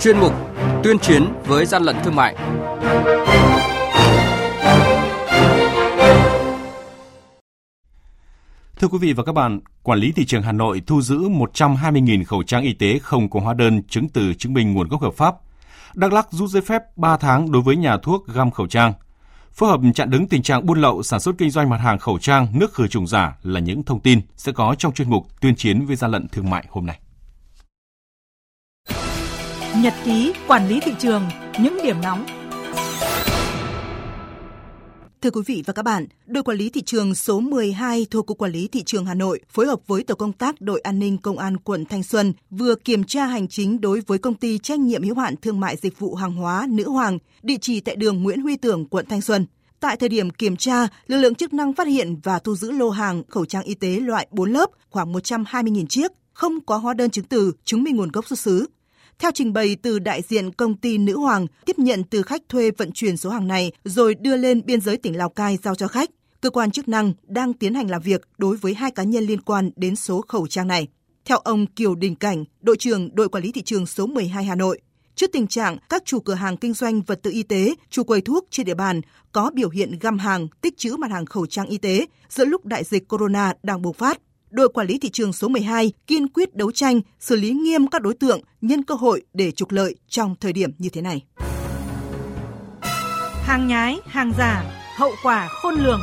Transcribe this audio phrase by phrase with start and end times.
[0.00, 0.32] chuyên mục
[0.84, 2.36] Tuyên chiến với gian lận thương mại.
[8.78, 12.24] Thưa quý vị và các bạn, Quản lý thị trường Hà Nội thu giữ 120.000
[12.24, 15.14] khẩu trang y tế không có hóa đơn chứng từ chứng minh nguồn gốc hợp
[15.14, 15.34] pháp.
[15.94, 18.92] Đắk Lắk rút giấy phép 3 tháng đối với nhà thuốc găm khẩu trang.
[19.52, 22.18] Phối hợp chặn đứng tình trạng buôn lậu sản xuất kinh doanh mặt hàng khẩu
[22.18, 25.56] trang, nước khử trùng giả là những thông tin sẽ có trong chuyên mục tuyên
[25.56, 26.98] chiến với gian lận thương mại hôm nay.
[29.82, 31.22] Nhật ký quản lý thị trường,
[31.60, 32.26] những điểm nóng
[35.22, 38.38] Thưa quý vị và các bạn, đội quản lý thị trường số 12 thuộc Cục
[38.38, 41.18] Quản lý Thị trường Hà Nội phối hợp với tổ công tác đội an ninh
[41.18, 44.78] công an quận Thanh Xuân vừa kiểm tra hành chính đối với công ty trách
[44.78, 48.22] nhiệm hữu hạn thương mại dịch vụ hàng hóa Nữ Hoàng, địa chỉ tại đường
[48.22, 49.46] Nguyễn Huy Tưởng, quận Thanh Xuân.
[49.80, 52.90] Tại thời điểm kiểm tra, lực lượng chức năng phát hiện và thu giữ lô
[52.90, 57.10] hàng khẩu trang y tế loại 4 lớp khoảng 120.000 chiếc, không có hóa đơn
[57.10, 58.66] chứng từ chứng minh nguồn gốc xuất xứ.
[59.18, 62.70] Theo trình bày từ đại diện công ty Nữ Hoàng, tiếp nhận từ khách thuê
[62.70, 65.88] vận chuyển số hàng này rồi đưa lên biên giới tỉnh Lào Cai giao cho
[65.88, 66.10] khách.
[66.40, 69.40] Cơ quan chức năng đang tiến hành làm việc đối với hai cá nhân liên
[69.40, 70.88] quan đến số khẩu trang này.
[71.24, 74.54] Theo ông Kiều Đình Cảnh, đội trưởng đội quản lý thị trường số 12 Hà
[74.54, 74.80] Nội,
[75.14, 78.20] trước tình trạng các chủ cửa hàng kinh doanh vật tư y tế, chủ quầy
[78.20, 79.00] thuốc trên địa bàn
[79.32, 82.64] có biểu hiện găm hàng, tích trữ mặt hàng khẩu trang y tế giữa lúc
[82.64, 84.18] đại dịch corona đang bùng phát
[84.56, 88.02] đội quản lý thị trường số 12 kiên quyết đấu tranh, xử lý nghiêm các
[88.02, 91.24] đối tượng nhân cơ hội để trục lợi trong thời điểm như thế này.
[93.42, 94.64] Hàng nhái, hàng giả,
[94.96, 96.00] hậu quả khôn lường.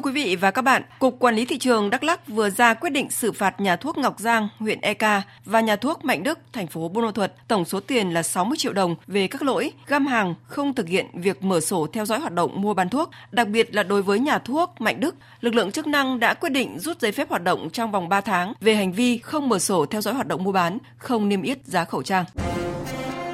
[0.00, 2.74] Thưa quý vị và các bạn, Cục Quản lý Thị trường Đắk Lắk vừa ra
[2.74, 6.38] quyết định xử phạt nhà thuốc Ngọc Giang, huyện Eka và nhà thuốc Mạnh Đức,
[6.52, 9.72] thành phố Buôn Ma Thuột, tổng số tiền là 60 triệu đồng về các lỗi
[9.86, 13.10] găm hàng, không thực hiện việc mở sổ theo dõi hoạt động mua bán thuốc.
[13.30, 16.50] Đặc biệt là đối với nhà thuốc Mạnh Đức, lực lượng chức năng đã quyết
[16.50, 19.58] định rút giấy phép hoạt động trong vòng 3 tháng về hành vi không mở
[19.58, 22.24] sổ theo dõi hoạt động mua bán, không niêm yết giá khẩu trang.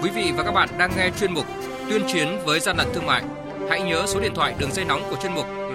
[0.03, 1.45] Quý vị và các bạn đang nghe chuyên mục
[1.91, 3.23] Tuyên chiến với gian lận thương mại.
[3.71, 5.47] Hãy nhớ số điện thoại đường dây nóng của chuyên mục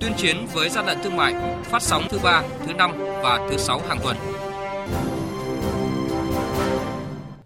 [0.00, 2.92] tuyên chiến với gian lận thương mại phát sóng thứ ba, thứ năm
[3.22, 4.16] và thứ sáu hàng tuần.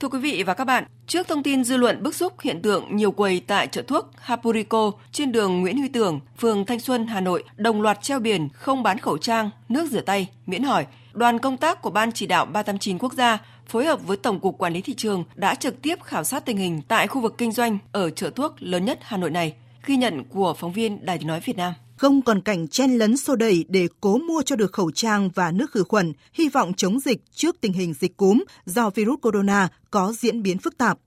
[0.00, 2.96] Thưa quý vị và các bạn, trước thông tin dư luận bức xúc hiện tượng
[2.96, 7.20] nhiều quầy tại chợ thuốc Hapurico trên đường Nguyễn Huy Tưởng, phường Thanh Xuân, Hà
[7.20, 11.38] Nội đồng loạt treo biển không bán khẩu trang, nước rửa tay, miễn hỏi, đoàn
[11.38, 14.72] công tác của Ban chỉ đạo 389 quốc gia phối hợp với Tổng cục Quản
[14.72, 17.78] lý thị trường đã trực tiếp khảo sát tình hình tại khu vực kinh doanh
[17.92, 19.54] ở chợ thuốc lớn nhất Hà Nội này.
[19.86, 23.16] Ghi nhận của phóng viên Đài tiếng nói Việt Nam không còn cảnh chen lấn
[23.16, 26.72] xô đẩy để cố mua cho được khẩu trang và nước khử khuẩn, hy vọng
[26.76, 30.98] chống dịch trước tình hình dịch cúm do virus corona có diễn biến phức tạp.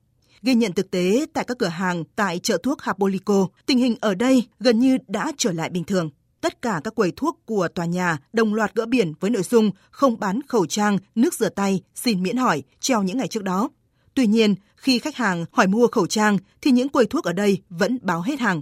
[0.41, 4.15] Ghi nhận thực tế tại các cửa hàng tại chợ thuốc Hapolico, tình hình ở
[4.15, 6.09] đây gần như đã trở lại bình thường.
[6.41, 9.71] Tất cả các quầy thuốc của tòa nhà đồng loạt gỡ biển với nội dung
[9.91, 13.69] không bán khẩu trang, nước rửa tay, xin miễn hỏi, treo những ngày trước đó.
[14.13, 17.61] Tuy nhiên, khi khách hàng hỏi mua khẩu trang thì những quầy thuốc ở đây
[17.69, 18.61] vẫn báo hết hàng.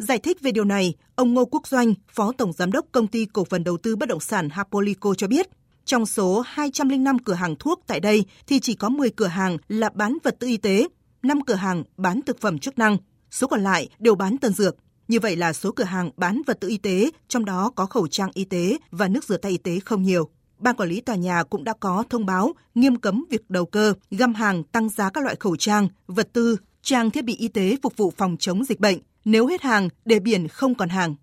[0.00, 3.26] Giải thích về điều này, ông Ngô Quốc Doanh, Phó Tổng Giám đốc Công ty
[3.26, 5.48] Cổ phần Đầu tư Bất động sản Hapolico cho biết,
[5.84, 9.90] trong số 205 cửa hàng thuốc tại đây thì chỉ có 10 cửa hàng là
[9.94, 10.88] bán vật tư y tế,
[11.22, 12.96] 5 cửa hàng bán thực phẩm chức năng,
[13.30, 14.76] số còn lại đều bán tân dược.
[15.08, 18.08] Như vậy là số cửa hàng bán vật tư y tế, trong đó có khẩu
[18.08, 20.28] trang y tế và nước rửa tay y tế không nhiều.
[20.58, 23.94] Ban quản lý tòa nhà cũng đã có thông báo nghiêm cấm việc đầu cơ,
[24.10, 27.76] găm hàng tăng giá các loại khẩu trang, vật tư, trang thiết bị y tế
[27.82, 31.14] phục vụ phòng chống dịch bệnh nếu hết hàng để biển không còn hàng.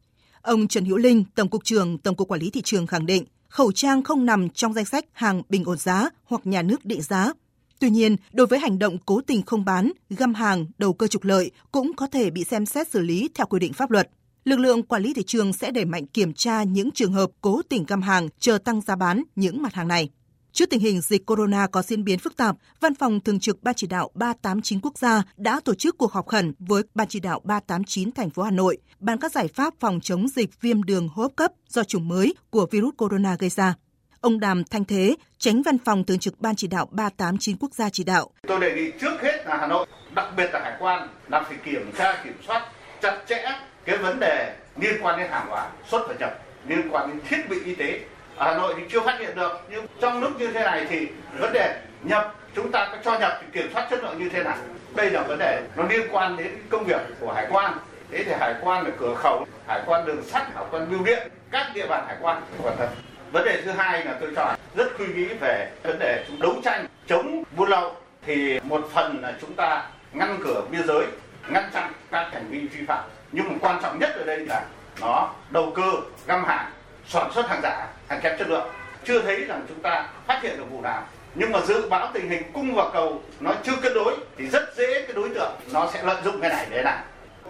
[0.42, 3.26] Ông Trần Hữu Linh, Tổng cục trưởng Tổng cục Quản lý thị trường khẳng định,
[3.48, 7.02] khẩu trang không nằm trong danh sách hàng bình ổn giá hoặc nhà nước định
[7.02, 7.34] giá.
[7.80, 11.24] Tuy nhiên, đối với hành động cố tình không bán, găm hàng, đầu cơ trục
[11.24, 14.10] lợi cũng có thể bị xem xét xử lý theo quy định pháp luật.
[14.44, 17.62] Lực lượng quản lý thị trường sẽ đẩy mạnh kiểm tra những trường hợp cố
[17.70, 20.10] tình găm hàng chờ tăng giá bán những mặt hàng này.
[20.52, 23.76] Trước tình hình dịch corona có diễn biến phức tạp, Văn phòng Thường trực Ban
[23.76, 27.42] chỉ đạo 389 quốc gia đã tổ chức cuộc họp khẩn với Ban chỉ đạo
[27.44, 31.24] 389 thành phố Hà Nội bàn các giải pháp phòng chống dịch viêm đường hô
[31.24, 33.74] hấp cấp do chủng mới của virus corona gây ra.
[34.22, 37.90] Ông Đàm Thanh Thế, tránh văn phòng thường trực Ban chỉ đạo 389 quốc gia
[37.90, 38.30] chỉ đạo.
[38.48, 41.58] Tôi đề nghị trước hết là Hà Nội, đặc biệt là Hải quan, là phải
[41.66, 42.72] kiểm tra, kiểm soát
[43.02, 47.08] chặt chẽ cái vấn đề liên quan đến hàng hóa xuất và nhập, liên quan
[47.08, 48.00] đến thiết bị y tế
[48.40, 51.08] Hà Nội thì chưa phát hiện được, nhưng trong lúc như thế này thì
[51.40, 54.44] vấn đề nhập, chúng ta có cho nhập thì kiểm soát chất lượng như thế
[54.44, 54.58] nào?
[54.96, 57.74] Đây là vấn đề nó liên quan đến công việc của hải quan.
[58.12, 61.28] Thế thì hải quan là cửa khẩu, hải quan đường sắt, hải quan bưu điện,
[61.52, 62.42] các địa bàn hải quan.
[62.64, 62.90] Quan tâm
[63.32, 66.54] vấn đề thứ hai là tôi cho rất suy nghĩ về vấn đề chúng đấu
[66.64, 67.96] tranh chống buôn lậu.
[68.26, 71.06] Thì một phần là chúng ta ngăn cửa biên giới,
[71.48, 73.04] ngăn chặn các hành vi vi phạm.
[73.32, 74.64] Nhưng mà quan trọng nhất ở đây là
[75.02, 75.92] nó đầu cơ,
[76.28, 76.72] găm hàng
[77.08, 78.68] sản xuất hàng giả, hàng kém chất lượng.
[79.04, 81.04] Chưa thấy rằng chúng ta phát hiện được vụ nào.
[81.36, 84.76] Nhưng mà dự báo tình hình cung và cầu nó chưa cân đối thì rất
[84.76, 87.00] dễ cái đối tượng nó sẽ lợi dụng cái này để làm.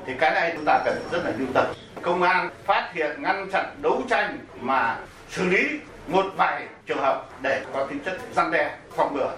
[0.05, 1.65] Thì cái này chúng ta cần rất là lưu tâm.
[2.01, 4.97] Công an phát hiện, ngăn chặn, đấu tranh mà
[5.29, 9.31] xử lý một vài trường hợp để có tính chất răn đe, phòng ngừa.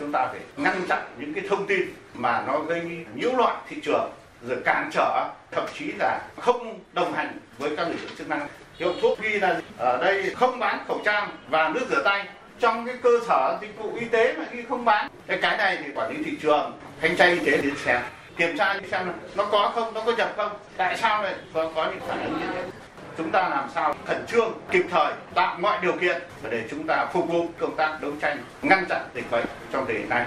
[0.00, 1.82] Chúng ta phải ngăn chặn những cái thông tin
[2.14, 2.82] mà nó gây
[3.14, 4.10] nhiễu loạn thị trường
[4.48, 8.48] rồi cản trở thậm chí là không đồng hành với các lực lượng chức năng.
[8.76, 12.24] Hiệu thuốc ghi là ở đây không bán khẩu trang và nước rửa tay.
[12.60, 15.78] Trong cái cơ sở dịch vụ y tế mà ghi không bán cái cái này
[15.84, 18.00] thì quản lý thị trường thanh tra y tế đến xem.
[18.36, 21.84] Kiểm tra xem nó có không nó có nhập không tại sao lại có, có
[21.84, 22.64] những phản ứng như thế.
[23.18, 27.06] Chúng ta làm sao khẩn trương kịp thời tạo mọi điều kiện để chúng ta
[27.12, 30.26] phục vụ công tác đấu tranh ngăn chặn dịch bệnh trong thời điểm này.